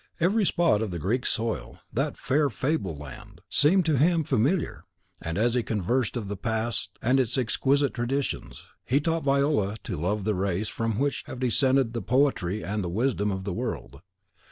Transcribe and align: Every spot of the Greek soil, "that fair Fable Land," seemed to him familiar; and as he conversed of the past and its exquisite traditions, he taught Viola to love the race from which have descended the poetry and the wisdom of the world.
Every 0.19 0.45
spot 0.45 0.81
of 0.81 0.89
the 0.89 0.97
Greek 0.97 1.27
soil, 1.27 1.77
"that 1.93 2.17
fair 2.17 2.49
Fable 2.49 2.95
Land," 2.95 3.41
seemed 3.51 3.85
to 3.85 3.99
him 3.99 4.23
familiar; 4.23 4.83
and 5.21 5.37
as 5.37 5.53
he 5.53 5.61
conversed 5.61 6.17
of 6.17 6.27
the 6.27 6.35
past 6.35 6.97
and 7.03 7.19
its 7.19 7.37
exquisite 7.37 7.93
traditions, 7.93 8.63
he 8.83 8.99
taught 8.99 9.25
Viola 9.25 9.77
to 9.83 9.95
love 9.97 10.23
the 10.23 10.33
race 10.33 10.69
from 10.69 10.97
which 10.97 11.21
have 11.27 11.37
descended 11.39 11.93
the 11.93 12.01
poetry 12.01 12.63
and 12.63 12.83
the 12.83 12.89
wisdom 12.89 13.29
of 13.29 13.43
the 13.43 13.53
world. 13.53 14.01